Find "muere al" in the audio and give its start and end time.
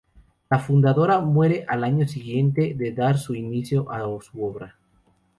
1.19-1.83